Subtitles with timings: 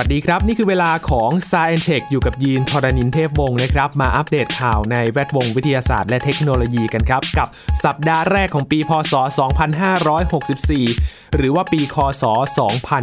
[0.00, 7.48] วัสดีครับ นี่คือเวลาของ s าย e n t e c h อยู่กับยีนทรณินเทพวงศ์นะครับ มาอัปเดตข่าวในแวดวงวิทยาศาสตร์และเทคโนโลยีกันครับ กับ
[7.84, 9.14] สัปดาห์แรกของปีพศ
[10.44, 12.24] 2564 หรือว่าปีคศ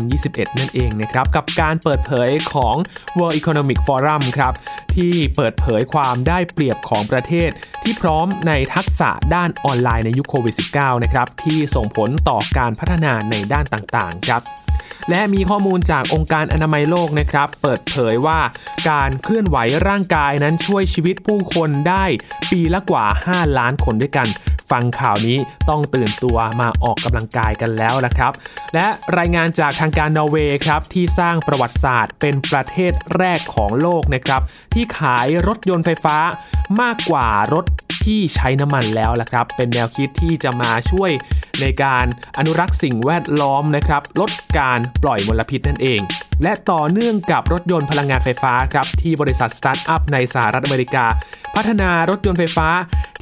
[0.10, 2.76] 2021 นั่นเองนะครับ กับการเปิดเผยของ
[3.18, 4.54] World Economic Forum ครับ
[4.96, 7.50] ที่เปิดเผยความได้เปรียบของประเทศ
[7.84, 14.44] ที่พร้อมในทักษะด้านออนไลน์ในยุคโควิด -19 นะครับที่ส่งผลต่อการพัฒนาในด้านต่างๆ ครับ
[15.10, 18.40] และมีข้อมูลจากองค์การอนามัยโลกนะครับ เปิดเผยว่า
[18.90, 19.58] การเคลื่อนไหว
[19.88, 22.06] ร่างกายนั้นช่วยชีวิตผู้คนได้
[22.52, 24.28] ปีละกว่า 5 ล้านคนด้วยกัน
[24.72, 25.38] ฟังข่าวนี้
[25.70, 28.34] ต้องตื่นตัวมาออกกำลังกายกันแล้วละครับ
[28.74, 34.42] และรายงานจากทางการนอร์เวย์ครับที่สร้างประวัติศาสตร์ เป็นประเทศแรกของโลกนะครับ
[34.74, 36.18] ที่ขายรถยนต์ไฟฟ้า
[36.82, 37.66] มากกว่ารถ
[38.06, 41.12] ที่ใช้น้ำมันแล้วละครับ เป็นแนวคิดที่จะมาช่วย
[41.62, 42.06] ในการ
[42.38, 46.02] อนุรักษ์สิ่งแวดล้อมนะครับ ลดการปล่อยมลพิษนั่นเอง
[46.44, 51.06] และต่อเนื่องกับรถยนต์พลังงานไฟฟ้าครับ ที่บริษัทสตาร์ทอัพในสหรัฐอเมริกา
[51.56, 52.70] พัฒนารถยนต์ไฟฟ้า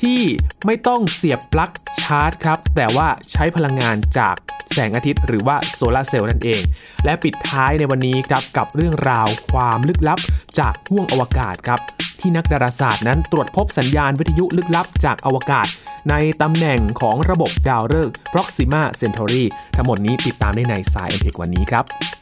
[0.02, 0.22] ที่
[0.66, 1.72] ไม่ต้องเสียบปลั๊ก
[2.04, 4.36] ชาร์จครับ แต่ว่าใช้พลังงานจาก
[4.74, 6.62] แสงอาทิตย์หรือว่าโซลาร์เซลล์นั่นเอง
[7.06, 10.20] และปิดท้ายในวันนี้ครับกับเรื่องราวความลึกลับ
[10.60, 11.80] จากห้วงอวกาศครับ
[12.22, 15.68] ที่นักดาราศาสตร์นั้นตรวจพบสัญญาณวิทยุลึกลับจากอวกาศ
[16.10, 19.44] ในตำแหน่งของระบบดาวฤกษ์ Proxima Centauri
[19.76, 22.21] ทั้งหมดนี้ติดตามได้ในสายเอ็นเทควันนี้ครับ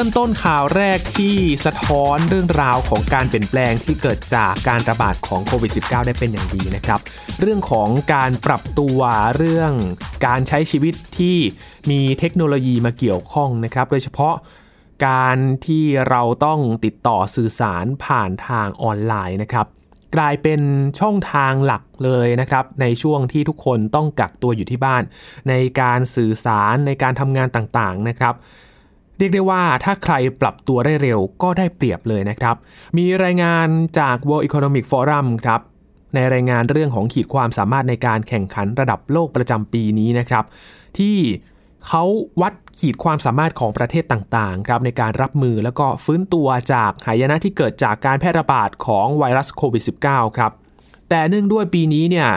[0.00, 7.00] ริ่มต้นข่าวแรกที่สะท้อนเรื่องราวของการเปลี่ยนแปลงที่เกิดจากการระบาดของโควิด -19 ได้เป็นอย่างดีนะครับ
[7.40, 8.98] เรื่องของการปรับตัว
[9.36, 9.72] เรื่อง
[10.26, 11.36] การใช้ชีวิตที่
[11.90, 14.34] มีเทคโนโลยีมาเกี่ยวข้องนะครับ โดยเฉพาะ
[15.06, 19.66] การที่เราต้องติดต่อสื่อสารผ่านทางออนไลน์นะครับ
[20.16, 20.60] กลายเป็น
[21.00, 25.02] ช่องทางหลักเลยนะครับ ในช่วงที่ทุกคนต้องกักตัวอยู่ที่บ้าน
[25.48, 28.36] ในการสื่อสารในการทำงานต่างๆนะครับ
[29.18, 32.56] เรียกได้ว่าถ้าใครปรับตัวได้เร็วก็ได้เปรียบเลยนะครับ
[32.98, 33.68] มีรายงาน
[33.98, 35.60] จาก World Economic Forum ครับ
[36.14, 40.44] ในรายงานเรื่องของขีดความสามารถในการแข่งขันระดับโลกประจำปีนี้นะครับ
[40.98, 41.16] ที่
[41.86, 42.04] เขา
[42.40, 50.52] วัดขีดความสามารถของประเทศต่างๆครับในการรับมือแล้วก็ฟื้นตัวจากหายนะที่เกิดจากการแพร่ระบาดของไวรัสโควิด -19 ครับ
[51.08, 52.28] แต่เนื่องด้วยปีนี้เนี่ย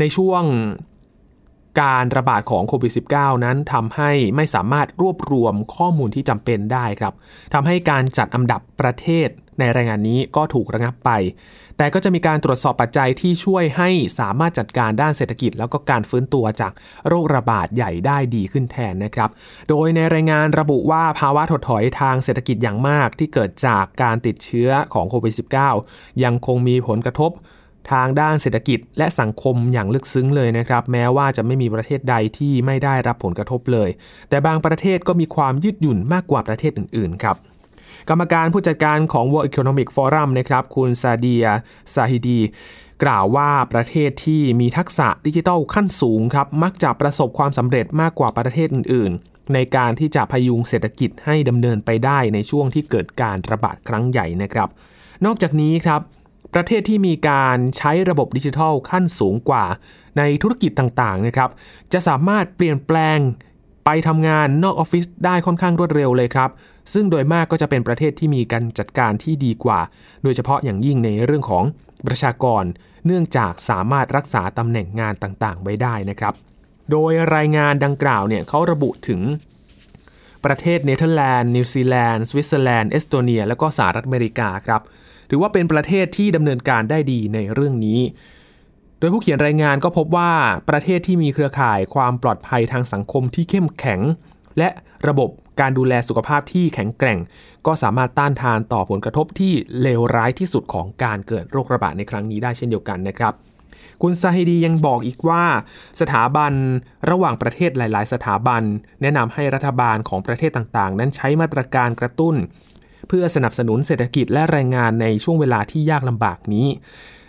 [0.00, 0.42] ในช่วง
[1.80, 7.14] การระบาดของโควิด -19 นั้นทำให้ไม่สามารถรวบรวมข้อมูลที่จำเป็นได้ครับ
[7.54, 9.28] ทำให้การจัดอันดับประเทศ
[9.58, 11.10] ในรายงานนี้ก็ถูกระงับไป
[11.76, 16.72] แต่ก็จะมีการตรวจสอบปัจจัยที่ช่วยให้สามารถจัดการด้านเศรษฐกิจ แล้วก็การฟื้นตัวจาก
[17.08, 19.30] โรคระบาดใหญ่ได้ดีขึ้นแทนนะครับ
[19.68, 25.34] โดยในรายงานระบุว่าภาวะถดถอยทางเศรษฐกิจอย่างมากที่เกิดจากการติดเชื้อของโควิด
[25.78, 27.30] -19 ยังคงมีผลกระทบ
[27.90, 33.88] ทางด้านเศรษฐกิจและสังคมอย่างลึกซึ้งเลยนะครับ แม้ว่าจะไม่มีประเทศใดที่ไม่ได้รับผลกระทบเลย
[34.28, 37.36] แต่บางประเทศก็มีความยืดหยุ่นมากกว่าประเทศอื่นๆครับ
[38.08, 41.46] กรรมการผู้จัดการของ World Economic Forum นะครับ คุณซาเดีย
[41.94, 42.40] ซาฮิดี
[43.02, 54.68] กล่าวว่าประเทศที่มีทักษะดิจิทัลขั้นสูงครับ มักจะประสบความสำเร็จมากกว่าประเทศอื่น ๆ ในการที่จะพยุงเศรษฐกิจให้ดำเนินไปได้ในช่วงที่เกิดการระบาดครั้งใหญ่นะครับ
[55.24, 56.00] นอกจากนี้ครับ
[56.54, 59.64] ประเทศที่มีการใช้ระบบดิจิทัลขั้นสูงกว่า
[60.18, 61.50] ในธุรกิจต่างๆนะครับ
[61.92, 63.18] จะสามารถเปลี่ยนแปลง
[63.84, 66.50] ไปทำงานนอกออฟฟิศได้ค่อนข้างรวดเร็วเลยครับ
[66.92, 69.80] ซึ่งโดยมากก็จะเป็นประเทศที่มีการจัดการที่ดีกว่า
[70.22, 71.64] โดยเฉพาะอย่างยิ่งในเรื่องของ
[72.06, 72.64] ประชากร
[73.06, 76.34] เนื่องจากสามารถรักษาตำแหน่งงานต่างๆ ไว้ได้นะครับ
[76.90, 79.20] โดยรายงานดังกล่าวเนี่ยเขาระบุถึง
[80.44, 84.82] ประเทศเนเธอร์แลนด์ นิวซีแลนด์ สวิตเซอร์แลนด์ เอสโตเนีย และก็สหรัฐอเมริกาครับ
[85.34, 88.00] ถือว่าเป็นประเทศที่ดำเนินการได้ดีในเรื่องนี้
[88.98, 90.32] โดยผู้เขียนรายงานก็พบว่า
[90.70, 94.00] ประเทศที่มีเครือข่ายความปลอดภัยทางสังคมที่เข้มแข็ง
[94.58, 94.68] และ
[95.08, 97.18] ระบบการดูแลสุขภาพที่แข็งแกร่ง
[97.66, 103.32] ก็สามารถต้านทานต่อผลกระทบที่เลวร้ายที่สุดของการเกิดโรคระบาดในครั้งนี้ได้เช่นเดียวกันนะครับ
[104.02, 105.44] คุณซาฮิดียังบอกอีกว่า
[106.00, 106.52] สถาบัน
[107.10, 108.62] ระหว่างประเทศหลาย ๆ สถาบัน
[109.02, 112.36] แนะนำให้รัฐบาลของประเทศต่าง ๆ นั้นใช้มาตรการกระตุ้น
[113.08, 116.68] เพื่อสนับสนุนเศรษฐกิจและแรงงานในช่วงเวลาที่ยากลำบากนี้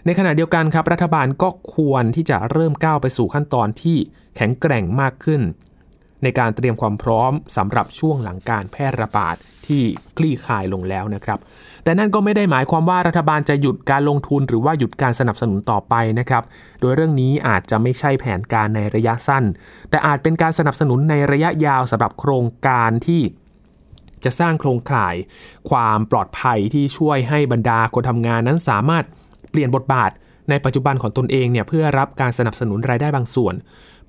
[0.05, 3.97] ในขณะเดียวกันครับรัฐบาลก็ควรที่จะเริ่มก้าวไปสู่ขั้นตอนที่
[4.35, 5.41] แข็งแกร่งมากขึ้น
[6.23, 9.35] ในการเตรียมความพร้อมสำหรับช่วงหลังการแพร่ระบาด
[9.67, 9.81] ที่
[10.17, 11.39] คลี่คลายลงแล้วนะครับ
[11.83, 16.43] แต่นั่นก็ไม่ได้หมายความว่ารัฐบาลจะหยุดการลงทุนหรือว่าหยุดการสนับสนุนต่อไปนะครับ
[16.79, 19.43] โดยเรื่องนี้อาจจะไม่ใช่แผนการในระยะสั้น
[19.89, 23.21] แต่อาจเป็นการสนับสนุนในระยะยาวสำหรับโครงการที่
[24.25, 25.15] จะสร้างโครงข่าย
[25.69, 29.03] ความปลอดภัยที่ช่วยให้บรรดาคนทำงานนั้นสามารถ
[29.51, 30.11] เปลี่ยนบทบาท
[30.49, 33.55] ในปัจจุบันของตนเองเนี่ยเพื่อรับการสนับสนุนรายได้บางส่วน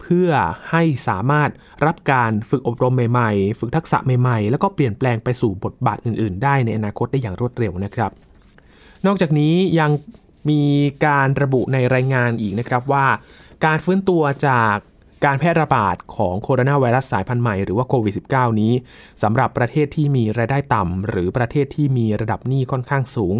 [0.01, 0.31] เพื่อ
[0.71, 1.51] ให้สามารถ
[1.87, 8.11] รับการฝึกอบรมใหม่ๆ ฝึกทักษะใหม่ๆ แล้วก็เปลี่ยนแปลงไปสู่บทบาทอื่นๆ ได้ในอนาคตได้อย่างรวดเร็วนะครับ
[9.07, 9.91] นอกจากนี้ยัง
[10.51, 10.63] มี
[11.07, 13.07] การระบุในรายงานอีกนะครับว่า
[13.65, 14.77] การฟื้นตัวจาก
[15.25, 18.73] การแพร่ระบาดของโคโรนาไวรัสสายพันธุ์ใหม่หรือว่าโควิด -19 นี้
[19.23, 23.37] สำหรับประเทศที่มีรายได้ต่ำ หรือประเทศที่มีระดับหนี้ค่อนข้างสูง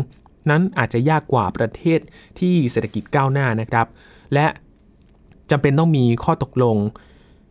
[0.51, 2.01] นั้นอาจจะยากกว่าประเทศ
[2.41, 3.87] ที่เศรษฐกิจก้าวหน้านะครับ
[4.35, 4.47] และ
[5.51, 6.77] จำเป็นต้องมีข้อตกลง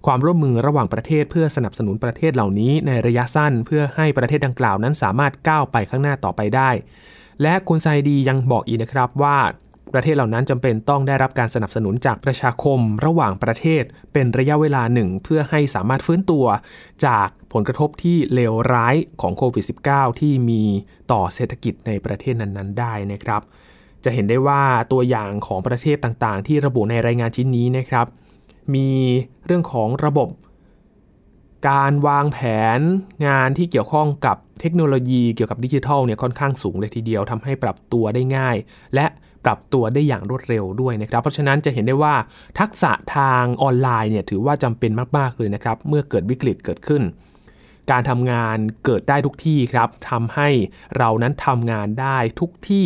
[0.06, 6.70] ความร่วมมือระหว่างประเทศเพื่อสนับสนุนประเทศเหล่านี้ในระยะสั้น เพื่อให้ประเทศดังกล่าวนั้นสามารถก้าวไปข้างหน้าต่อไปได้
[7.42, 9.38] และคุณไซดียังบอกอีกนะครับว่า
[9.94, 16.46] ประเทศเหล่านั้นจำเป็นต้องได้รับการสนับสนุนจากประชาคมระหว่างประเทศ เป็นระยะเวลาหนึ่งเพื่อให้สามารถฟื้นตัว
[17.06, 20.64] จากผลกระทบที่เลวร้ายของโควิด -19 ที่มี
[21.12, 23.42] ต่อเศรษฐกิจในประเทศนั้นๆ ได้นะครับ
[24.04, 24.62] จะเห็นได้ว่า
[24.92, 28.06] ตัวอย่างของประเทศต่างๆ ที่ระบุในรายงานชิ้นนี้นะครับ
[28.76, 28.90] มี
[29.46, 30.30] เรื่องของระบบ
[31.70, 32.40] การวางแผ
[32.78, 32.80] น
[33.28, 38.56] งานที่เกี่ยวข้องกับเทคโนโลยีเกี่ยวกับดิจิทัลเนี่ยค่อนข้างสูงเลยทีเดียวทำให้ปรับตัวได้ง่าย
[38.96, 39.06] และ
[39.46, 42.16] ปรับตัวได้อย่างรวดเร็วด้วยนะครับ เพราะฉะนั้นจะเห็นได้ว่า
[42.60, 47.04] ทักษะทางออนไลน์เนี่ยถือว่าจำเป็นมากๆเลยนะครับ เมื่อเกิดวิกฤตเกิดขึ้น
[47.92, 50.50] การทำงานเกิดได้ทุกที่ครับทำให้
[50.98, 52.86] เรานั้นทำงานได้ทุกที่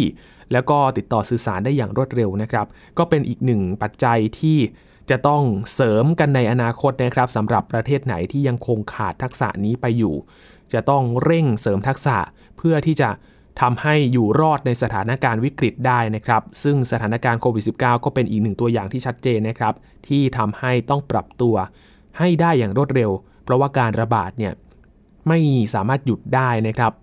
[0.52, 2.66] แล้วก็ติดต่อสื่อสารได้อย่างรวดเร็วนะครับ
[2.98, 4.58] ก็เป็นอีกหนึ่งปัจจัยที่
[5.10, 5.44] จะต้อง
[5.74, 10.16] เสริมกันในอนาคตนะครับสำหรับประเทศไหนที่ยังคงขาดทักษะนี้ไปอยู่
[10.74, 12.18] จะต้องเร่งเสริมทักษะ
[12.58, 13.10] เพื่อที่จะ
[13.62, 19.74] ทำให้อยู่รอดในสถานการณ์วิกฤตได้นะครับ ซึ่งสถานการณ์โควิด -19 ก็เป็นอีกหนึ่งตัวอย่างที่ชัดเจนนะครับ
[20.08, 21.56] ที่ทำให้ต้องปรับตัว
[22.20, 23.12] ให้ได้อย่างรวดเร็ว
[23.44, 24.54] เพราะว่าการระบาดเนี่ย
[25.28, 25.40] ไม่
[25.74, 26.94] สามารถหยุดได้นะครับ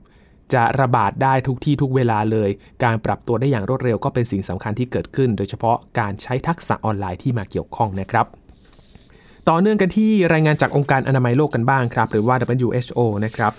[0.54, 2.50] จะระบาดได้ทุกที่ทุกเวลาเลย
[2.84, 8.26] การปรับตัวได้อย่างรวดเร็วก็เป็นสิ่งสำคัญที่เกิดขึ้น โดยเฉพาะการใช้ทักษะออนไลน์ที่มาเกี่ยวข้องนะครับ
[9.48, 12.36] ต่อเนื่องกันที่รายงานจากองค์การอนามัยโลกกันบ้างครับ หรือว่า
[12.66, 13.52] WHO นะครับ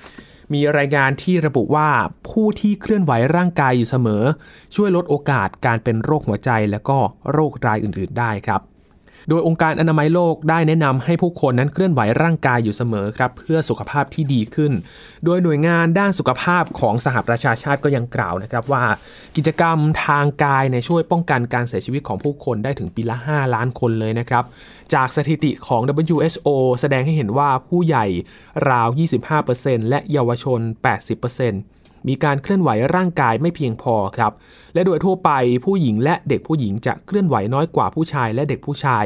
[0.54, 1.90] มีรายงานที่ระบุว่า
[2.30, 4.24] ผู้ที่เคลื่อนไหวร่างกายอยู่เสมอ
[4.76, 6.98] ช่วยลดโอกาสการเป็นโรคหัวใจและก็
[7.32, 8.62] โรครายอื่น ๆ ได้ครับ
[9.30, 14.72] โดยองค์การอนามัยโลกได้แนะนำให้ผู้คนนั้นเคลื่อนไหวร่างกายอยู่เสมอครับเพื่อสุขภาพที่ดีขึ้น
[15.26, 18.84] โดยหน่วยงานด้านสุขภาพของสหประชาชาติก็ยังกล่าวนะครับว่า
[19.36, 24.44] กิจกรรมทางกายในช่วยป้องกันการเสียชีวิตของผู้คนได้ถึงปีละ 5 ล้านคนเลยนะครับ
[24.94, 26.48] จากสถิติของ WHO
[26.82, 28.06] แสดงให้เห็นว่าผู้ใหญ่
[28.70, 28.88] ราว
[29.40, 31.75] 25%และเยาวชน 80%
[32.08, 34.32] มีการเคลื่อนไหวร่างกายไม่เพียงพอครับ
[34.74, 35.32] และโดยทั่วไป
[35.66, 39.06] ผู้หญิงและเด็กผู้หญิงจะเคลื่อนไหวน้อยกว่าผู้ชายและเด็กผู้ชาย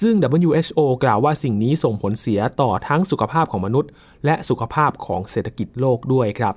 [0.00, 3.90] ซึ่ง WHO กล่าวว่าสิ่งนี้ส่งผลเสียต่อทั้งสุขภาพของมนุษย์
[4.24, 6.54] และสุขภาพของเศรษฐกิจโลกด้วยครับ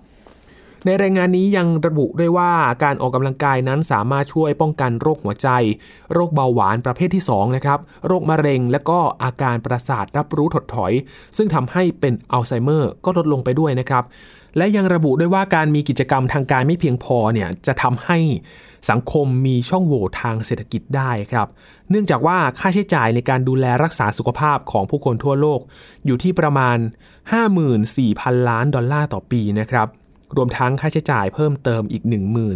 [0.85, 2.51] ในรายงานนี้ยังระบุด้วยว่า
[2.83, 5.47] การออกกำลังกายนั้นสามารถช่วยป้องกันโรคหัวใจ
[6.13, 10.93] โรคเบาหวานประเภทที่2นะครับโรคมะเร็ง และก็อาการประสาทรับรู้ถดถอย
[11.37, 14.03] ซึ่งทำให้เป็นอัลไซเมอร์ก็ลดลงไปด้วยนะครับ
[14.57, 18.17] และยังระบุด้วยว่าการมีกิจกรรมทางกายไม่เพียงพอเนี่ยจะทำให้
[18.89, 21.47] สังคมมีช่องโหว่ทางเศรษฐกิจได้ครับ
[21.89, 25.59] เนื่องจากว่าค่าใช้จ่ายในการดูแลรักษาสุขภาพของผู้คนทั่วโลก
[26.05, 26.77] อยู่ที่ประมาณ
[27.63, 29.89] 54,000 ล้านดอลลาร์ต่อปีนะครับ
[30.37, 32.03] รวมทั้งค่าใช้จ่ายเพิ่มเติมอีก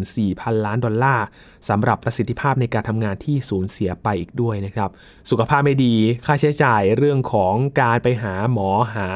[0.06, 1.26] 14,000 ล้านดอลลาร์
[1.70, 4.90] สำหรับประสิทธิภาพในการทำงานที่สูญเสียไปอีกด้วยนะครับ
[5.30, 5.96] สุขภาพไม่ดี
[6.26, 9.10] ค่าใช้จ่ายเรื่องของการไปหาหมอหา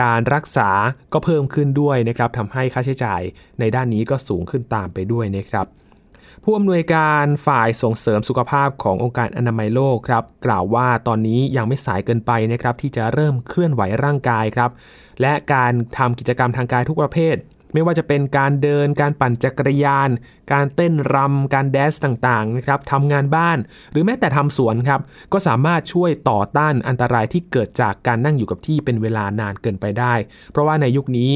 [0.00, 0.70] การรักษา
[1.12, 3.22] ก็เพิ่มขึ้นด้วยนะครับทำให้ค่าใช้จ่าย
[3.60, 5.66] ในด้านนี้ก็สูงขึ้นตามไปด้วยนะครับ
[6.44, 14.70] ผู้อำนวยการฝ่ายส่งเสริมสุขภาพขององค์การอนามัยโลกครับกล่าวว่าตอนนี้ยังไม่สายเกินไปนะครับที่จะเริ่มเคลื่อนไหวร่างกายครับ
[15.20, 17.36] และการทำกิจกรรมทางกายทุกประเภท
[17.74, 20.08] ไม่ว่าจะเป็นการเดินการปั่นจักรยาน
[20.52, 23.58] การเต้นรำการแดนซ์ต่างๆนะครับทำงานบ้าน
[23.92, 25.00] หรือแม้แต่ทำสวนครับ
[25.32, 30.14] ก็สามารถช่วยต่อต้านอันตรายที่เกิดจากการนั่งอยู่กับที่เป็นเวลานานเกินไปได้
[30.50, 31.30] เพราะว่าในยุคนี้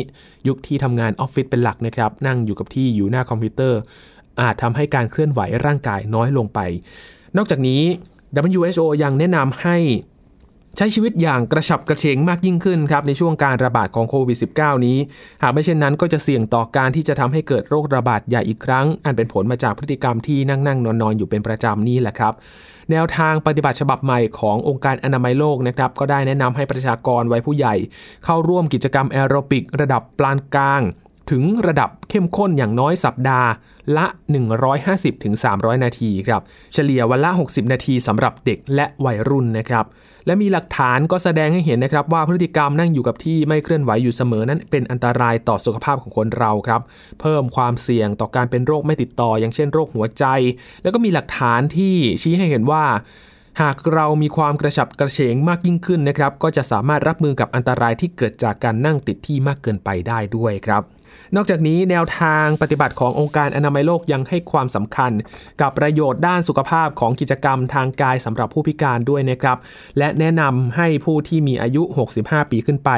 [0.48, 3.78] ยุคที่ทำงานออฟฟิศเป็นหลักนะครับนั่งอยู่กับที่อยู่หน้าคอมพิวเตอร์
[4.40, 6.60] อาจทำให้การเคลื่อนไหวร่างกายน้อยลงไป
[7.36, 7.82] นอกจากนี้
[8.54, 9.76] WHO ยังแนะนำให้
[10.80, 14.98] ใช้ชีวิตอย่างกระฉับกระเฉงมากยิ่งขึ้นครับในช่วงการระบาดของโควิด -19 นี้
[15.42, 22.32] หากไม่เช่นนั้นก็จะเสี่ยงต่อการที่จะทำให้เกิดโรคระบาดใหญ่อีกครั้ง อันเป็นผลมาจากพฤติกรรมที่นั่งนั่งนอนนอนอยู่เป็นประจำนี่แหละครับ
[22.90, 27.74] แนวทางปฏิบัติฉบับใหม่ขององค์การอนามัยโลกนะครับก็ได้แนะนำให้ประชากรวัยผู้ใหญ่
[28.24, 30.82] เข้าร่วมกิจกรรมแอโรบิก ระดับปานกลาง
[31.30, 33.48] ถึงระดับเข้มข้นอย่างน้อยสัปดาห์
[33.96, 34.06] ละ
[34.94, 36.42] 150-300 นาทีครับ
[36.74, 39.84] เฉลี่ยวันละ 60 นาทีสำหรับเด็กและวัยรุ่นนะครับ
[40.26, 46.80] และมีหลักฐานก็แสดงให้เห็นนะครับ ว่าพฤติกรรมนั่งอยู่กับที่ไม่เคลื่อนไหวอยู่เสมอนั้นเป็นอันตรายต่อสุขภาพของคนเราครับ
[47.20, 50.24] เพิ่มความเสี่ยงต่อการเป็นโรคไม่ติดต่อ อย่างเช่นโรคหัวใจ
[50.82, 52.84] แล้วก็มีหลักฐานที่ชี้ให้เห็นว่า
[53.62, 60.82] หากเรามีความกระฉับกระเฉงมากยิ่งขึ้นนะครับ ก็จะสามารถรับมือกับอันตรายที่เกิดจากการนั่งติดที่มากเกินไปได้ด้วยครับ
[61.36, 65.12] นอกจากนี้แนวทางปฏิบัติขององค์การอนามัยโลกยังให้ความสำคัญ
[65.60, 69.58] กับประโยชน์ด้านสุขภาพของกิจกรรมทางกายสำหรับผู้พิการด้วยนะครับ
[69.98, 71.82] และแนะนำให้ผู้ที่มีอายุ
[72.16, 72.90] 65 ปีขึ้นไป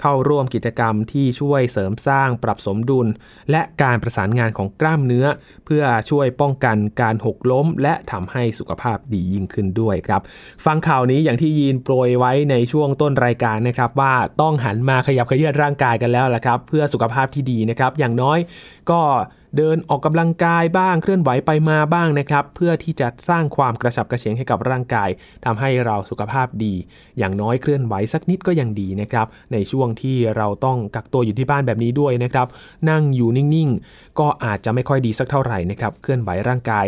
[0.00, 3.06] เข้าร่วมกิจกรรมที่ช่วยเสริมสร้างปรับสมดุล
[3.50, 5.26] และการประสานงานของกล้ามเนื้อ
[5.61, 10.20] เพื่อช่วยป้องกันการหกล้ม และทำให้สุขภาพดียิ่งขึ้นด้วยครับ
[10.64, 18.38] ฟังข่าวนี้อย่างที่ยีนโปรยไว้ในช่วงต้นรายการนะครับ ว่าต้องหันมาขยับขยื่นร่างกายกันแล้วละครับ เพื่อสุขภาพที่ดีนะครับ อย่างน้อย
[18.90, 19.00] ก็
[19.56, 25.08] เดินออกกำลังกายบ้างเคลื่อนไหวไปมาบ้างนะครับ เพื่อที่จะสร้างความกระฉับกระเฉงให้กับร่างกาย
[25.44, 26.74] ทำให้เราสุขภาพดี
[27.18, 32.46] อย่างน้อยเคลื่อนไหวสักนิดก็ยังดีนะครับ ในช่วงที่เราต้องกักตัวอยู่ที่บ้านแบบนี้ด้วยนะครับ
[32.90, 36.86] นั่งอยู่นิ่งๆ ก็อาจจะไม่ค่อยดีสักเท่าไหร่นะครับ เคลื่อนไหวร่างกาย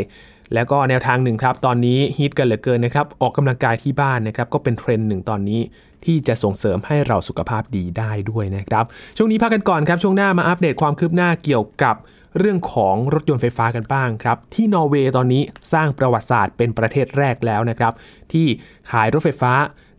[0.54, 5.60] แล้วก็แนวทางหนึ่งครับตอนนี้ฮิตกันเหลือเกินนะครับออกกำลังกายที่บ้านนะครับก็เป็นเทรนด์หนึ่งตอนนี้
[6.04, 8.84] ที่จะส่งเสริมให้เราสุขภาพดีได้ด้วยนะครับ
[9.16, 11.96] ช่วงนี้พักกันก่อนครับช่วงหน้ามาอัปเดตความคืบหน้าเกี่ยวกับ
[12.38, 17.92] เรื่องของรถยนต์ไฟฟ้ากันบ้างครับ ที่นอร์เวย์ตอนนี้สร้างประวัติศาสตร์เป็นประเทศแรกแล้วนะครับ
[18.32, 18.46] ที่
[18.90, 19.52] ขายรถไฟฟ้า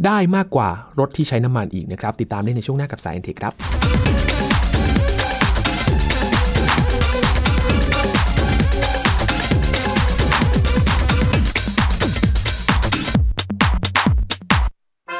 [0.05, 3.53] ได้มากกว่ารถที่ใช้น้ำมันอีกนะครับ ติดตามได้ในช่วงหน้ากับสายเอ็นเทคครับ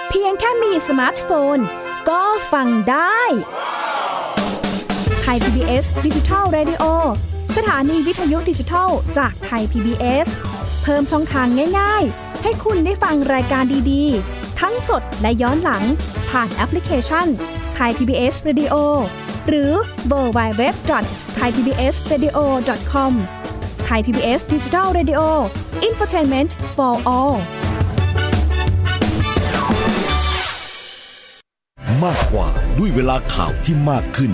[0.10, 1.58] เพียงแค่มีสมาร์ทโฟน
[2.10, 2.22] ก็
[2.54, 3.22] ฟังได้
[5.26, 6.84] ไทย PBS Digital Radio
[7.58, 10.28] สถานีวิทยุดิจิทัลจากไทย PBS
[10.84, 11.48] เพิ่มช่องทาง
[11.80, 15.84] ง่าย ๆ ให้คุณได้ฟังรายการดีๆ ทั้งสดและย้อนหลัง
[16.30, 17.28] ผ่านแอปพลิเคชัน
[17.76, 18.76] ไทย PBS Radio
[19.48, 19.72] หรือ
[20.08, 20.74] World Wide Web
[21.36, 23.14] ไทย PBS Radio com
[23.86, 25.22] ไทย PBS Digital Radio
[25.84, 27.36] อินฟอร์ทนเมนต์ for all
[32.04, 34.34] มากกว่าด้วยเวลาข่าวที่มากขึ้น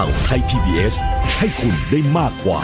[0.00, 0.94] ข่าวไทย PBS
[1.38, 2.60] ให้คุณได้มากกว่า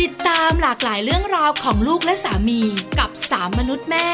[0.00, 2.62] ติดตามหลากหลายเรื่องราวของลูกและสามี
[2.98, 4.08] กับสามมนุษย์แม่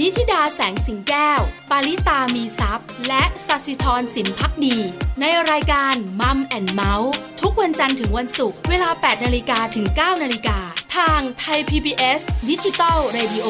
[0.00, 1.40] นิธิดาแสงสิงแก้ว
[1.70, 4.78] ปาริตามีซัพ์และสัสิธรสินพักดี
[5.20, 10.58] ในรายการมัมแอนเมาส์ทุกวันจันทร์ถึงวันศุกร์เวลา 8นาฬิกาถึง 9นาฬิกา
[10.96, 13.46] ทางไทย PBS ดิจิตอล Radio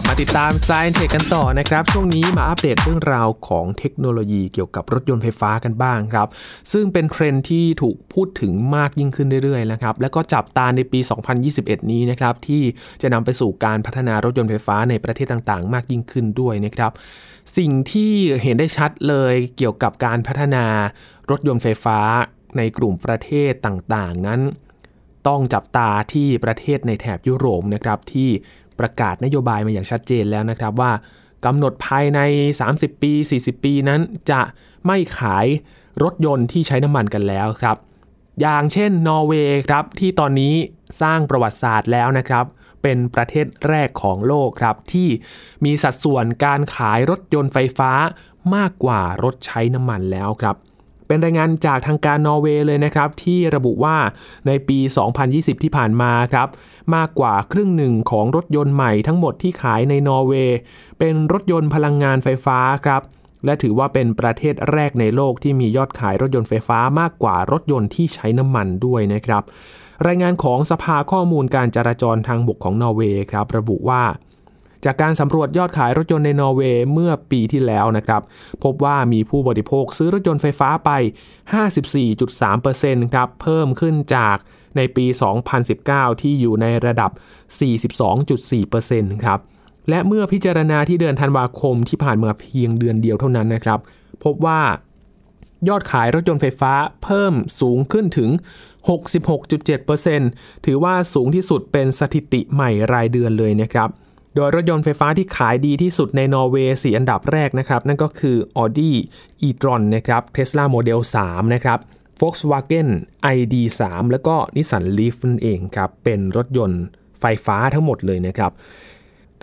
[0.00, 6.28] ลับมาติดตาม Science Tech กันต่อนะครับ ช่วงนี้มาอัปเดตเรื่องราวของเทคโนโลยีเกี่ยวกับรถยนต์ไฟฟ้ากันบ้างครับ
[6.72, 11.00] ซึ่งเป็นเทรนด์ที่ถูกพูดถึงมากยิ่งขึ้นเรื่อยๆนะครับ แล้วก็จับตาในปี
[11.44, 12.62] 2021 นี้นะครับ ที่
[13.02, 16.92] จะนำไปสู่การพัฒนารถยนต์ไฟฟ้าในประเทศต่างๆ มากยิ่งขึ้นด้วยนะครับ
[17.56, 18.12] สิ่งที่
[18.42, 20.64] เห็นได้ชัดเลยเกี่ยวกับการพัฒนา
[21.30, 21.98] รถยนต์ไฟฟ้า
[22.56, 24.40] ในกลุ่มประเทศต่างๆ นั้น
[25.28, 28.30] ต้องจับตาที่ประเทศในแถบยุโรปนะครับที่
[28.80, 30.92] ประกาศนโยบายมาอย่างชัดเจนแล้วนะครับว่า
[31.44, 32.20] กำหนดภายใน
[32.62, 34.40] 30 ปี 40 ปีนั้นจะ
[34.86, 35.46] ไม่ขาย
[36.02, 37.76] รถยนต์ที่ใช้น้ำมันกันแล้วครับ
[38.40, 40.54] อย่างเช่นนอร์เวย์ครับที่ตอนนี้
[41.02, 42.44] สร้างประวัติศาสตร์แล้วนะครับ
[42.82, 45.08] เป็นประเทศแรกของโลกครับ ที่
[45.64, 47.92] มีสัดส่วนการขายรถยนต์ไฟฟ้า
[48.54, 50.56] มากกว่ารถใช้น้ำมันแล้วครับ
[51.08, 53.96] เป็นรายงานจากทางการนอร์เวย์เลยนะครับที่ระบุว่า
[54.46, 54.78] ในปี
[55.20, 56.48] 2020 ที่ผ่านมาครับ
[56.94, 60.58] มากกว่าครึ่งหนึ่งของรถยนต์ใหม่ทั้งหมดที่ขายในนอร์เวย์
[60.98, 63.02] เป็นรถยนต์พลังงานไฟฟ้าครับ
[63.44, 69.42] และถือว่าเป็นประเทศแรกในโลกที่มียอดขายรถยนต์ไฟฟ้ามากกว่ารถยนต์ที่ใช้น้ำมันด้วยนะครับ
[70.06, 74.02] รายงานของสภาข้อมูลการจราจรทางบกของนอร์เวย์ครับระบุว่า
[74.84, 78.22] จากการสำรวจยอดขายรถยนต์ในนอร์เวย์เมื่อปีที่แล้วนะครับ
[78.64, 80.90] พบว่ามีผู้บริโภคซื้อรถยนต์ไฟฟ้าไป
[82.02, 84.36] 54.3%ครับเพิ่มขึ้นจาก
[84.76, 85.06] ในปี
[85.64, 87.10] 2019 ที่อยู่ในระดับ
[88.02, 89.38] 42.4%ครับ
[89.88, 93.78] และเมื่อพิจารณาที่เดือนธันวาคมที่ผ่านมาเพียงเดือนเดียวเท่านั้นนะครับ
[94.24, 94.60] พบว่า
[95.68, 96.72] ยอดขายรถยนต์ไฟฟ้า
[97.04, 98.30] เพิ่มสูงขึ้นถึง
[99.88, 103.88] 66.7%ถือว่าสูงที่สุดเป็นสถิติใหม่รายเดือนเลยนะครับ
[104.34, 108.92] โดยรถยนต์ไฟฟ้าที่ขายดีที่สุดในนอร์เวย์4อันดับแรกนะครับ นั่นก็คือ Audi
[109.46, 111.78] e-tron นะครับ Tesla Model 3 นะครับ
[112.20, 112.88] Volkswagen
[113.36, 113.80] ID3
[114.10, 116.82] แล้วก็ Nissan Leaf นั่นเองครับ เป็นรถยนต์
[117.20, 118.52] ไฟฟ้าทั้งหมดเลยนะครับ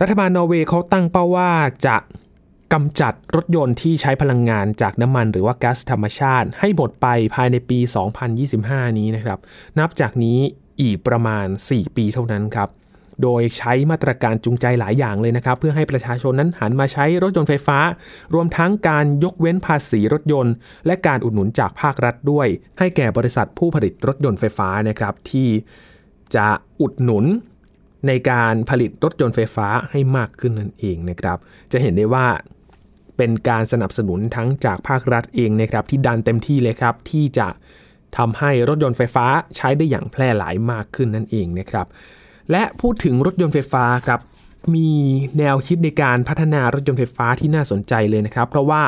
[0.00, 1.50] รัฐบาลนอร์เวย์เขาตั้งเป้าว่า
[1.86, 1.96] จะ
[2.72, 7.78] กำจัดรถยนต์ที่ใช้พลังงานจากน้ำมันหรือว่าก๊าซธรรมชาติ ให้หมดไปภายในปี
[8.38, 9.38] 2025 นี้นะครับ
[9.78, 10.38] นับจากนี้
[10.80, 12.68] อีกประมาณ 4 ปีเท่านั้นครับ
[13.22, 17.78] โดยใช้มาตรการจูงใจหลายอย่างเลยนะครับ เพื่อให้ประชาชนนั้นหันมาใช้รถยนต์ไฟฟ้า
[18.34, 20.54] รวมทั้งการยกเว้นภาษีรถยนต์
[20.86, 22.46] และการอุดหนุนจากภาครัฐด้วย
[22.78, 25.48] ให้แก่บริษัทผู้ผลิตรถยนต์ไฟฟ้านะครับที่
[26.34, 26.46] จะ
[26.80, 27.24] อุดหนุน
[28.06, 31.38] ในการผลิตรถยนต์ไฟฟ้าให้มากขึ้นนั่นเองนะครับ
[31.72, 32.26] จะเห็นได้ว่า
[33.16, 37.48] เป็นการสนับสนุนทั้งจากภาครัฐเองนะครับ ที่ดันเต็มที่เลยครับ ที่จะ
[38.16, 41.86] ทำให้รถยนต์ไฟฟ้าใช้ได้อย่างแพร่หลายมากขึ้นนั่นเองนะครับ
[42.50, 44.20] และพูดถึงรถยนต์ไฟฟ้าครับ
[44.74, 44.90] มี
[45.38, 48.82] แนวคิดในการพัฒนารถยนต์ไฟฟ้าที่น่าสนใจเลยนะครับ เพราะว่า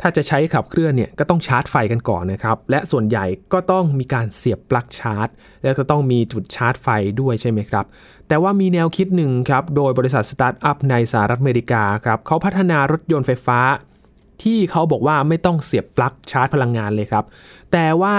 [0.00, 5.28] ถ้าจะใช้ขับเคลื่อนเนี่ยก็ต้องชาร์จไฟกันก่อนนะครับ และส่วนใหญ่ก็ต้องมีการเสียบปลั๊กชาร์จ
[5.62, 6.88] และจะต้องมีจุดชาร์จไฟ
[7.20, 7.84] ด้วยใช่ไหมครับ
[8.28, 13.58] แต่ว่ามีแนวคิดหนึ่งครับ โดยบริษัทสตาร์ทอัพในสหรัฐอเมริกาครับเขาพัฒนารถยนต์ไฟฟ้า
[14.42, 17.24] ที่เขาบอกว่าไม่ต้องเสียบปลั๊กชาร์จพลังงานเลยครับ
[17.72, 18.16] แต่ว่า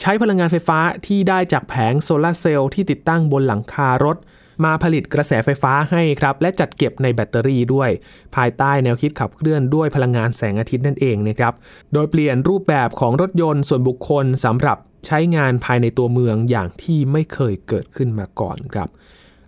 [0.00, 4.16] ใช้พลังงานไฟฟ้าที่ได้จากแผงโซลาร์เซลล์ที่ติดตั้งบนหลังคารถ
[4.64, 7.90] มาผลิตกระแสไฟฟ้าให้ครับ และจัดเก็บในแบตเตอรี่ด้วย
[8.36, 11.54] ภายใต้แนวคิดขับเคลื่อนด้วยพลังงานแสงอาทิตย์นั่นเองนะครับ
[11.92, 18.88] โดยเปลี่ยนรูปแบบของรถยนต์ส่วนบุคคลสำหรับใช้งานภายในตัวเมืองอย่างที่ไม่เคยเกิดขึ้นมาก่อนครับ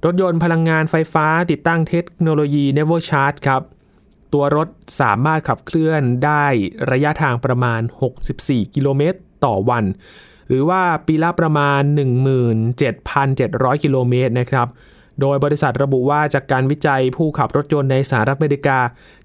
[0.04, 3.62] รถยนต์พลังงานไฟฟ้าติดตั้งเทคโนโลยี Nevo Charge ครับ
[4.32, 4.68] ตัวรถ
[5.00, 6.44] สามารถขับเคลื่อนได้
[6.90, 7.80] ระยะทางประมาณ
[8.26, 9.84] 64 กิโลเมตรต่อวัน
[10.48, 11.80] หรือว่าปีละประมาณ
[12.62, 14.68] 17,700 กิโลเมตรนะครับ
[15.20, 18.78] โดยบริษัทระบุว่าจากการวิจัยผู้ขับรถยนต์ในสหรัฐอเมริกา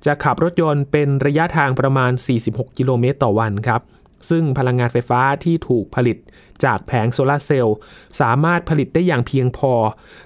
[0.05, 2.11] จะขับรถยนต์เป็นระยะทางประมาณ
[2.45, 3.81] 46 กิโลเมตรต่อวันครับ
[4.29, 6.17] ซึ่งพลังงานไฟฟ้าที่ถูกผลิต
[6.63, 7.77] จากแผงโซลาร์เซลล์
[8.21, 9.73] สามารถผลิตได้อย่างเพียงพอ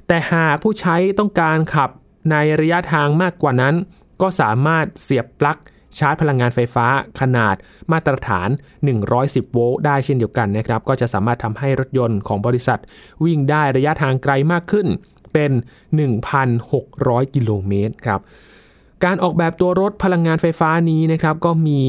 [0.08, 1.90] แต่หากผู้ใช้ต้องการขับ
[2.32, 3.76] ในระยะทางมากกว่านั้น
[4.22, 5.60] ก็สามารถเสียบปลั๊ก
[5.98, 6.86] ชาร์จพลังงานไฟฟ้า
[7.22, 7.56] ขนาด
[7.92, 8.50] มาตรฐาน
[9.02, 12.80] 110 โวลต์ได้เช่นเดียวกันนะครับ ก็จะสามารถทำให้รถยนต์ของบริษัท
[13.24, 14.88] วิ่งได้ระยะทางไกลมากขึ้น
[15.34, 15.52] เป็น
[16.64, 18.20] 1,600 กิโลเมตรครับ
[19.04, 21.82] การออกแบบตัวรถพลังงานไฟฟ้านี้นะครับ ก็มี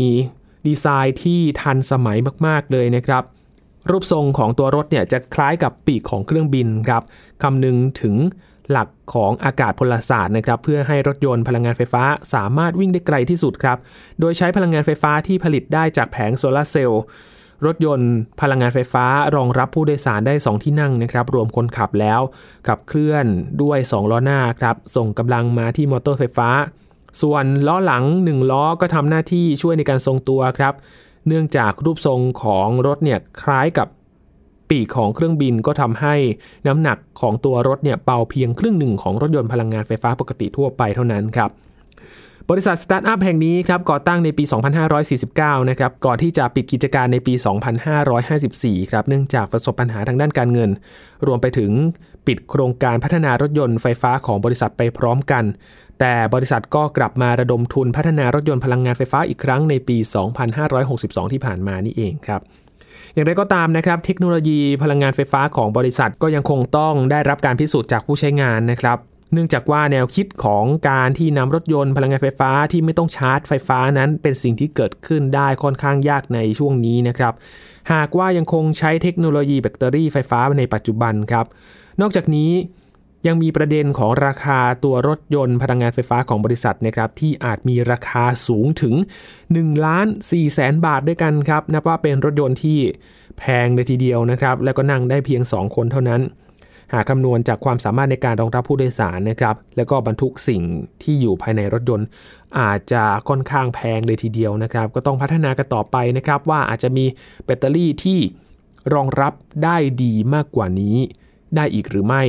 [0.67, 3.23] ดีไซน์ที่ทันสมัยมาก ๆ เลยนะครับ
[3.91, 7.03] รูปทรงของตัวรถเนี่ยจะคล้ายกับปีกของเครื่องบินครับ
[7.43, 8.15] คำนึงถึง
[8.71, 12.03] หลักของอากาศพลศาสตร์นะครับเพื่อให้รถยนต์พลังงานไฟฟ้า
[12.35, 13.79] สามารถวิ่งได้ไกลที่สุดครับ
[14.21, 17.03] โดยใช้พลังงานไฟฟ้าที่ผลิตได้จากแผงโซลาร์เซลล์
[17.67, 19.07] รถยนต์พลังงานไฟฟ้า
[19.37, 22.21] รองรับผู้โดยสารได้ 2 ที่นั่งนะครับ รวมคนขับแล้ว
[22.69, 23.27] ขับเคลื่อน
[23.63, 26.49] ด้วย 2 ล้อหน้าครับ ส่งกำลังมาที่มอเตอร์ไฟฟ้า
[27.23, 30.75] ส่วนล้อหลัง 1 ล้อก็ทำหน้าที่ช่วยในการทรงตัวครับ
[31.27, 33.89] เนื่องจากรูปทรงของรถเนี่ยคล้ายกับ
[34.71, 36.15] ปีกของเครื่องบินก็ทำให้
[36.67, 41.51] น้ำหนักของตัวรถเนี่ยเบาเพียงครึ่งหนึ่งของรถยนต์พลังงานไฟฟ้าปกติทั่วไปเท่านั้นครับ
[42.51, 44.45] บริษัทสตาร์ทอัพแห่งนี้ครับก่อตั้งในปี
[45.07, 47.35] 2549 นะครับก่อนที่จะปิดกิจการในปี
[48.13, 50.71] 2554 ครับเนื่องจากประสบปัญหาทางด้านการเงิน
[51.27, 51.71] รวมไปถึง
[52.27, 55.45] ปิดโครงการพัฒนารถยนต์ไฟฟ้าของบริษัทไปพร้อมกัน
[56.01, 59.97] แต่บริษัทก็กลับมาระดมทุนพัฒนารถยนต์พลังงานไฟฟ้าอีกครั้งในปี
[60.65, 62.41] 2562 ที่ผ่านมานี่เองครับ
[63.15, 68.99] อย่างไรก็ตามนะครับเทคโนโลยีพลังงานไฟฟ้าของบริษัทก็ยังคงต้องได้รับการพิสูจน์จากผู้ใช้งานนะครับ
[69.33, 77.35] เนื่องจากว่าแนวคิดของการที่นำรถยนต์พลังงานไฟฟ้าที่ไม่ต้องชาร์จไฟฟ้านั้นเป็นสิ่งที่เกิดขึ้นได้ค่อนข้างยากในช่วงนี้นะครับ
[77.93, 81.47] หากว่ายังคงใช้เทคโนโลยีแบตเตอรี่ไฟฟ้าในปัจจุบันครับ
[82.01, 82.51] นอกจากนี้
[83.27, 88.95] ยังมีประเด็นของราคาตัวรถยนต์พลังงานไฟฟ้าของบริษัทนะครับที่อาจมีราคาสูงถึง
[89.41, 92.79] 1ล้าน4แสนบาทด้วยกันครับนับว่าเป็นรถยนต์ที่
[93.39, 96.21] แพงเลยทีเดียวนะครับ แล้วก็นั่งได้เพียง 2 คนเท่านั้น
[96.93, 100.63] หากคำนวณจากความสามารถในการรองรับผู้โดยสารนะครับ แล้วก็บรรทุกสิ่ง
[101.03, 102.07] ที่อยู่ภายในรถยนต์
[102.59, 107.05] อาจจะค่อนข้างแพงเลยทีเดียวนะครับ ก็ต้องพัฒนากันต่อไปนะครับ ว่าอาจจะมี
[107.45, 108.19] แบตเตอรี่ที่
[108.95, 109.33] รองรับ
[109.65, 110.97] ได้ดีมากกว่านี้
[111.57, 112.23] ได้อีกหรือไม่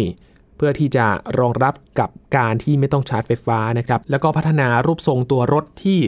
[0.64, 1.06] พื่อที่จะ
[1.40, 6.00] รองรับกับการที่ไม่ต้องชาร์จไฟฟ้านะครับ แล้วก็พัฒนารูปทรงตัวรถที่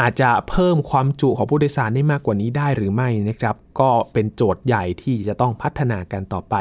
[0.00, 6.54] อาจจะเพิ่มความจุของผู้โดยสารได้มากกว่านี้ได้หรือไม่นะครับ ก็เป็นโจทย์ใหญ่ที่จะต้องพัฒนากันต่อไป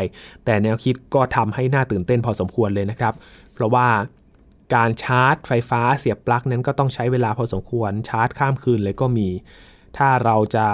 [0.45, 3.13] แต่แนวคิดก็ทำให้น่าตื่นเต้นพอสมควรเลยนะครับ
[3.53, 3.87] เพราะว่า
[4.75, 9.29] การชาร์จไฟฟ้าเสียบปลั๊กนั้นก็ต้องใช้เวลาพอสมควรชาร์จข้ามคืนเลยก็มี
[9.97, 10.67] ถ้าเราจะ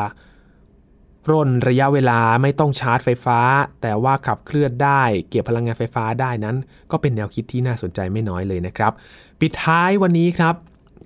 [1.31, 3.39] ร่นระยะเวลาไม่ต้องชาร์จไฟฟ้า
[3.81, 6.55] แต่ว่าขับเคลื่อนได้ เก็บพลังงานไฟฟ้าได้นั้น
[6.91, 8.91] ก็เป็นแนวคิดที่น่าสนใจไม่น้อยเลยนะครับ
[9.39, 10.55] ปิดท้ายวันนี้ครับ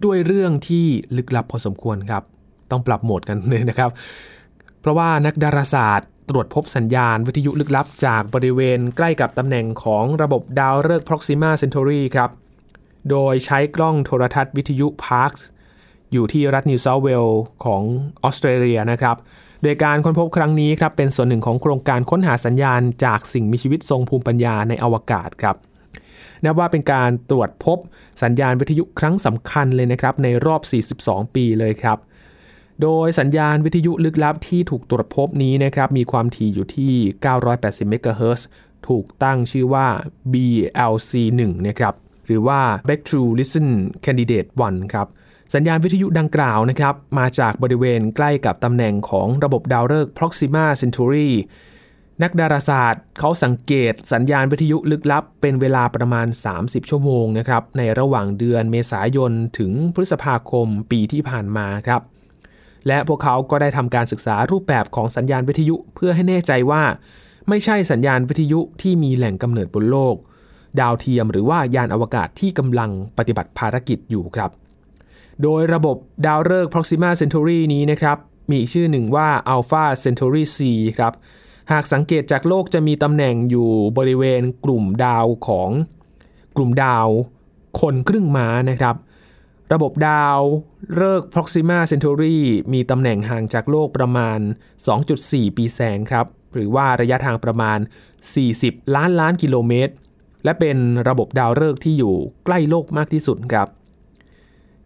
[0.06, 0.86] ด้วยเรื่องที่
[1.18, 2.24] ลึกลับพอสมควรครับ
[2.72, 3.90] ต้องปรับโหมดกันเลยนะครับ
[4.82, 12.30] เพราะว่านักดาราศาสตร์ตรวจพบสัญญาณวิทยุลึกลับ จากบริเวณใกล้กับตำแหน่งของระบบดาวฤกษ์ Proxima Centauri ครับ
[13.10, 15.42] โดยใช้กล้องโทรทัศน์วิทยุ Parks
[16.12, 17.28] อยู่ที่รัฐนิวเซาท์เวล
[17.66, 17.84] ของ
[18.24, 19.16] ออสเตรเลียนะครับ
[19.64, 25.56] โดยการค้นพบครั้งนี้ครับเป็นส่วนหนึ่งของโครงการค้นหาสัญญาณจากสิ่งมีชีวิตทรงภูมิปัญญาในอวกาศครับ
[26.44, 27.78] นับว่าเป็นการตรวจพบ
[28.24, 30.62] สัญญาณวิทยุครั้งสำคัญเลยนะครับในรอบ
[31.00, 31.98] 42 ปีเลยครับ
[32.82, 36.94] โดยสัญญาณวิทยุลึกลับที่ถูกตรวจพบนี้นะครับมีความถี่อยู่ที่
[37.42, 38.48] 980 เมกะเฮิรตซ์
[38.88, 39.88] ถูกตั้งชื่อว่า
[40.34, 41.94] BLC1 นะครับ
[42.26, 43.70] หรือว่า Breakthrough Listen
[44.06, 45.08] Candidate 1 ครับ
[45.54, 51.30] สัญญาณวิทยุดังกล่าวนะครับมาจากบริเวณใกล้กับตำแหน่งของระบบดาวฤกษ์ Proxima Centauri
[52.24, 62.02] นักดาราศาสตร์เขาสังเกตสัญญาณวิทยุลึกลับ เป็นเวลาประมาณ 30 ชั่วโมงนะครับในระหว่างเดือนเมษายนถึงพฤษภาคมปีที่ผ่านมาครับ
[62.88, 66.84] และพวกเขาก็ได้ทำการศึกษารูปแบบของสัญญาณวิทยุเพื่อให้แน่ใจว่า
[67.50, 70.16] ไม่ใช่สัญญาณวิทยุที่มีแหล่งกำเนิดบนโลก
[70.80, 74.52] ดาวเทียมหรือว่ายานอวกาศที่กำลังปฏิบัติภารกิจอยู่ครับ
[75.44, 78.18] โดยระบบดาวฤกษ์ Proxima Centauri นี้นะครับ
[78.52, 80.60] มีชื่อหนึ่งว่า Alpha Centauri C
[80.98, 81.14] ครับ
[81.72, 85.70] หากสังเกตจากโลกจะมีตำแหน่งอยู่บริเวณกลุ่มดาวของ
[86.56, 87.08] กลุ่มดาว
[87.82, 88.96] คนครึ่งม้านะครับ
[89.74, 90.40] ระบบดาว
[91.00, 92.38] ฤกษ์ Proxima Centauri
[92.74, 94.40] มีตำแหน่งห่างจากโลกประมาณ
[94.98, 97.80] 2.4 ปีแสงครับ หรือว่าระยะทางประมาณ
[98.38, 99.94] 40 ล้านล้านกิโลเมตร
[100.44, 103.68] และเป็นระบบดาวฤกษ์ที่อยู่ใกล้โลกมากที่สุดครับ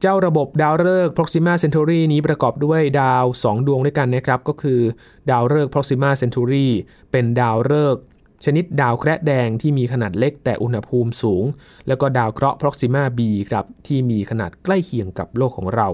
[0.04, 4.82] เจ้าระบบดาวฤกษ์ Proxima Centauri นี้ประกอบด้วยดาว 2 ดวงด้วยกันนะครับ ก็คือ
[5.30, 6.68] ดาวฤกษ์ Proxima Centauri
[7.12, 8.04] เป็นดาวฤกษ์
[8.46, 11.44] ชนิดดาวแคระแดงที่มีขนาดเล็กแต่อุณหภูมิสูง
[11.88, 15.88] แล้วก็ดาวเคราะห์ Proxima b ครับที่มีขนาดใกล้เคียงกับโลกของเรา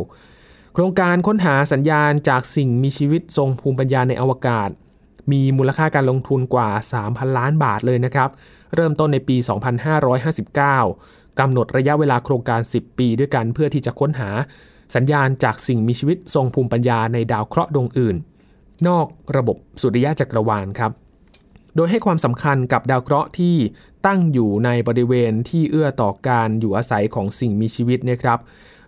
[0.74, 4.70] โครงการค้นหาสัญญาณจากสิ่งมีชีวิตทรงภูมิปัญญาในอวกาศ
[5.32, 6.70] มีมูลค่าการลงทุนกว่า
[7.04, 8.30] 3,000 ล้านบาทเลยนะครับ
[8.76, 9.38] เริ่มต้นในปี
[10.18, 14.30] 2559 กำหนดระยะเวลาโครงการ 10 ปีด้วยกันเพื่อที่จะค้นหา
[14.96, 18.16] สัญญาณจากสิ่งมีชีวิตทรงภูมิปัญญาในดาวเคราะห์ดวงอื่น
[18.88, 20.92] นอกระบบสุริยะจักรวาลครับ
[21.76, 23.56] โดยให้ความสำคัญกับดาวเคราะห์ที่
[24.06, 28.40] ตั้งอยู่ในบริเวณที่เอื้อต่อการอยู่อาศัยของสิ่งมีชีวิตนะครับ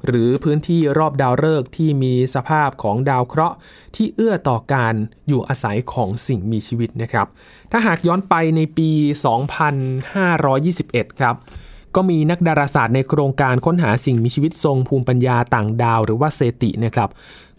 [0.07, 3.55] หรือพื้นที่รอบดาวฤกษ์ที่มีสภาพของดาวเคราะห์
[3.95, 4.93] ที่เอื้อต่อการ
[5.27, 7.27] อยู่อาศัยของสิ่งมีชีวิตนะครับ
[7.71, 8.89] ถ้าหากย้อนไปในปี
[10.25, 11.35] 2521 ครับ
[11.95, 17.09] ก็มีนักดาราศาสตร์ในโครงการค้นหาสิ่งมีชีวิตทรงภูมิปัญญาต่างดาว หรือว่าเซตินะครับ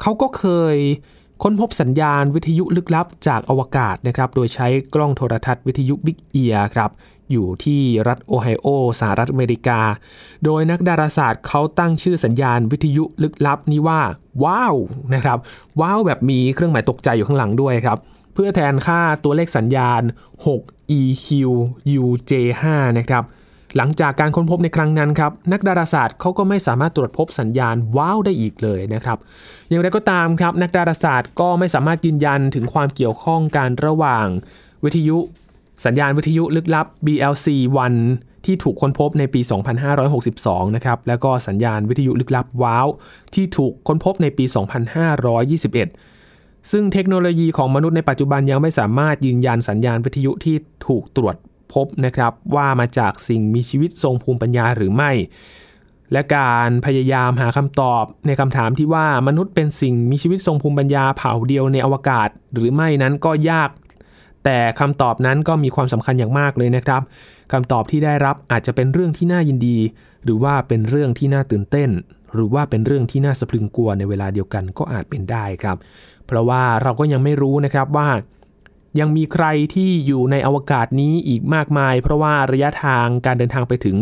[0.00, 0.76] เขาก็เคย
[1.42, 6.90] ค้นพบสัญญาณวิทยุลึกลับจากอวกาศนะครับ โดยใช้กล้องโทรทัศน์วิทยุบิ๊กเอียครับ
[7.30, 8.66] อยู่ที่รัฐโอไฮโอ
[9.00, 9.80] สหรัฐอเมริกา
[10.44, 14.00] โดยนักดาราศาสตร์เขาตั้งชื่อสัญญาณวิทยุลึกลับนี้ว่า
[14.44, 14.74] ว้าว
[15.14, 15.38] นะครับ
[15.80, 17.98] ว้าวแบบมีเครื่องหมายตกใจอยู่ข้างหลังด้วยครับ
[18.34, 20.02] เพื่อแทนค่าตัวเลขสัญญาณ
[20.46, 22.64] 6EQUJ5
[22.98, 23.24] นะครับ
[23.76, 29.18] หลังจากการค้นพบในครั้งนั้นครับนักดาราศาสตร์เขาก็ไม่สามารถตรวจพบสัญญาณว้าวได้อีกเลยนะครับ
[29.68, 34.26] อย่างไรก็ตามครับนักดาราศาสตร์ก็ไม่สามารถยืนยันถึงความเกี่ยวข้องกันระหว่าง
[34.84, 35.18] วิทยุ
[35.84, 37.94] สัญญาณวิทยุลึกลับ BLC1
[38.44, 39.40] ที่ถูกค้นพบในปี
[40.08, 42.86] 2562 นะครับ แล้วก็สัญญาณวิทยุลึกลับว้าว
[43.34, 44.44] ที่ถูกค้นพบในปี
[45.32, 50.56] 2521 ซึ่งเทคโนโลยีของมนุษย์ในปัจจุบันยังไม่สามารถยืนยันสัญญาณวิทยุที่
[50.86, 51.36] ถูกตรวจ
[51.74, 55.10] พบนะครับว่ามาจากสิ่งมีชีวิตทรงภูมิปัญญาหรือไม่
[56.12, 63.70] และการพยายามหาคำตอบในคำถามที่ว่ามนุษย์เป็นสิ่งมีชีวิตทรงภูมิปัญญาเผ่าเดียวในอวกาศ หรือไม่นั้นก็ยาก
[64.44, 67.02] แต่คำตอบนั้นก็มีความสำคัญอย่างมากเลยนะครับ
[67.52, 69.78] คำตอบที่ได้รับอาจจะเป็นเรื่องที่น่ายินดี
[70.24, 71.90] หรือว่าเป็นเรื่องที่น่าตื่นเต้น
[72.34, 75.76] หรือว่าเป็นเรื่องที่น่าสะพรึงกลัวในเวลาเดียวกันก็อาจเป็นได้ครับ
[76.26, 78.08] เพราะว่าเราก็ยังไม่รู้นะครับว่า
[78.98, 83.96] ยังมีใครที่อยู่ในอวกาศนี้อีกมากมาย เพราะว่าระยะทางการเดินทางไปถึง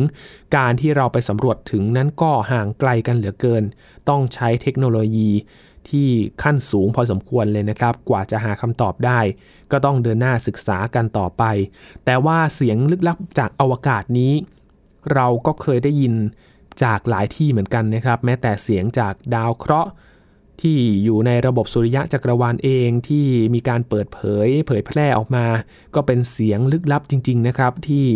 [0.56, 3.64] การที่เราไปสำรวจถึงนั้นก็ห่างไกลกันเหลือเกิน
[4.08, 5.30] ต้องใช้เทคโนโลยี
[5.88, 6.08] ที่
[6.42, 9.20] ขั้นสูงพอสมควรเลยนะครับ กว่าจะหาคำตอบได้
[9.72, 11.42] ก็ต้องเดินหน้าศึกษากันต่อไป
[12.04, 14.32] แต่ว่าเสียงลึกลับจากอวกาศนี้
[15.14, 16.14] เราก็เคยได้ยิน
[16.82, 19.90] จากหลายที่เหมือนกันนะครับ แม้แต่เสียงจากดาวเคราะห์
[20.62, 25.46] ที่อยู่ในระบบสุริยะจักรวาลเองที่มีการเปิดเผย เผยแพร่ออกมา
[25.94, 28.06] ก็เป็นเสียงลึกลับจริง ๆ นะครับ ที่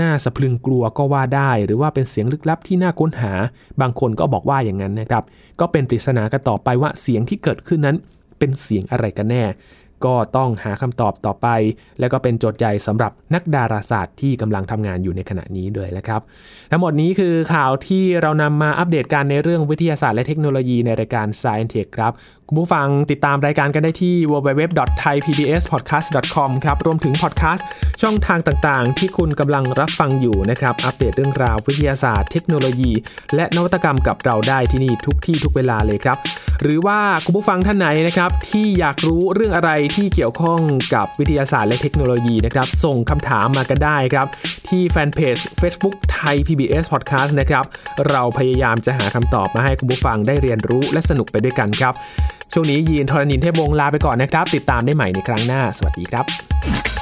[0.00, 3.32] น่าสะพรึงกลัวก็ว่าได้ หรือว่าเป็นเสียงลึกลับที่น่าค้นหา
[3.80, 5.24] บางคนก็บอกว่าอย่างนั้นนะครับ
[5.60, 7.96] ก็เป็นปริศนากันต่อไปว่าเสียงที่เกิดขึ้นนั้น
[8.38, 9.44] เป็นเสียงอะไรกันแน่
[10.04, 11.46] ก็ต้องหาคำตอบต่อไป
[12.00, 16.20] และก็เป็นโจทย์ใหญ่สำหรับนักดาราศาสตร์ที่กำลังทำงานอยู่ในขณะนี้ด้วยนะครับ
[16.70, 22.12] ทั้งหมดนี้คือข่าวที่เรานำมาอัปเดตกันในเรื่องวิทยาศาสตร์และเทคโนโลยีในรายการ Science Tech ครับ
[22.48, 27.66] คุณผู้ฟังติดตามรายการกันได้ที่ www.thaipbspodcast.com ครับรวมถึงพอดแคสต์
[28.02, 32.92] ช่องทางต่างๆ ที่คุณกำลังรับฟังอยู่นะครับ อัปเดตเรื่องราววิทยาศาสตร์ เทคโนโลยี
[33.34, 36.16] และนวัตกรรมกับเราได้ที่นี่ทุกที่ทุกเวลาเลยครับ
[36.62, 40.60] หรือว่าคุณผู้ฟังท่านไหนนะครับที่อยากรู้เรื่องอะไรที่เกี่ยวข้อง
[40.94, 44.26] กับวิทยาศาสตร์และเทคโนโลยีนะครับส่งคำถามมากันได้ครับ
[44.68, 47.64] ที่แฟนเพจ Facebook ไทย PBS Podcast นะครับ
[48.08, 51.94] เราพยายามจะหาคำตอบมาให้คุณผู้ฟังได้เรียนรู้และสนุกไปด้วยกันครับ
[52.52, 56.97] ช่วงนี้ยีนทรณินเทพวงลาไปก่อนนะครับ ติดตามได้ใหม่ในครั้งหน้า สวัสดีครับ